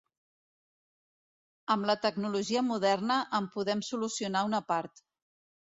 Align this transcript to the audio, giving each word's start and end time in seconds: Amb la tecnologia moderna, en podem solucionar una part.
Amb 1.75 1.87
la 1.91 1.97
tecnologia 2.07 2.65
moderna, 2.71 3.21
en 3.41 3.51
podem 3.59 3.87
solucionar 3.93 4.43
una 4.51 4.67
part. 4.73 5.07